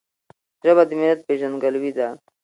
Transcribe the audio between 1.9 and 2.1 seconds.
ده.